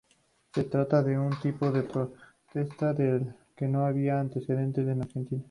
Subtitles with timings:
[0.51, 5.39] Se trataba de un tipo de protesta del que no había antecedentes en Argentina.